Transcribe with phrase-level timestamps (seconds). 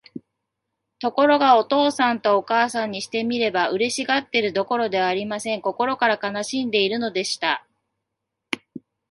[0.97, 5.61] ところが、お父さんとお母さんにしてみれば、嬉しがっているどころではありません。
[5.61, 7.67] 心から悲しんでいるのでした。